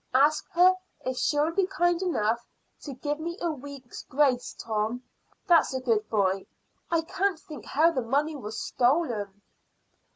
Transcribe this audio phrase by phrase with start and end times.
[0.15, 0.73] Ask her
[1.05, 2.43] if she'll be kind enough
[2.81, 5.03] to give me a week's grace, Tom;
[5.45, 6.47] that's a good boy.
[6.89, 9.43] I can't think how the money was stolen."